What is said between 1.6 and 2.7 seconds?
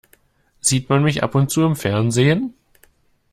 im Fernsehen?